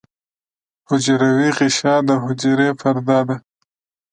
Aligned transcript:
حجروی 0.89 1.49
غشا 1.57 1.95
د 2.07 2.09
حجرې 2.23 2.69
پرده 2.79 3.19
ده 3.27 3.35